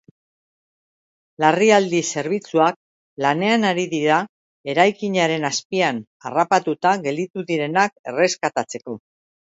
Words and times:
Larrialdi 1.43 1.99
zerbitzuak 2.13 2.79
lanean 3.25 3.67
ari 3.73 3.85
dira 3.93 4.17
eraikinaren 4.75 5.45
azpian 5.53 6.01
harrapatuta 6.31 6.97
gelditu 7.07 7.45
direnak 7.53 7.97
erreskatatzeko. 8.15 8.99